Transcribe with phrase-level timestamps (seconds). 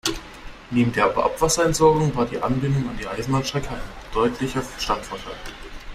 [0.71, 3.79] Neben der Abwasserentsorgung war die Anbindung an die Eisenbahnstrecke ein
[4.15, 5.35] deutlicher Standortvorteil.